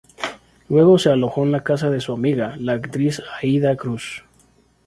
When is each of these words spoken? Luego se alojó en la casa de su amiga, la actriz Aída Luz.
Luego 0.67 0.97
se 0.97 1.11
alojó 1.11 1.43
en 1.43 1.51
la 1.51 1.63
casa 1.63 1.91
de 1.91 2.01
su 2.01 2.11
amiga, 2.11 2.55
la 2.57 2.73
actriz 2.73 3.21
Aída 3.39 3.75
Luz. 3.83 4.23